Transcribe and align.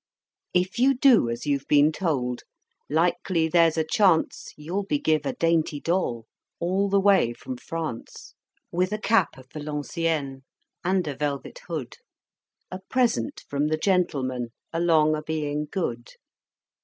If 0.55 0.79
you 0.79 0.95
do 0.97 1.29
as 1.29 1.45
you've 1.45 1.67
been 1.67 1.91
told, 1.91 2.41
'likely 2.89 3.47
there's 3.47 3.77
a 3.77 3.83
chance, 3.83 4.51
You'll 4.57 4.81
be 4.81 4.97
given 4.97 5.29
a 5.31 5.35
dainty 5.35 5.79
doll, 5.79 6.25
all 6.59 6.89
the 6.89 6.99
way 6.99 7.33
from 7.33 7.55
France, 7.55 8.33
With 8.71 8.91
a 8.91 8.97
cap 8.97 9.37
of 9.37 9.51
Valenciennes, 9.51 10.41
and 10.83 11.07
a 11.07 11.15
velvet 11.15 11.59
hood, 11.67 11.97
A 12.71 12.79
present 12.89 13.43
from 13.47 13.67
the 13.67 13.77
Gentlemen, 13.77 14.47
along 14.73 15.15
o' 15.15 15.21
being 15.21 15.67
good! 15.69 16.09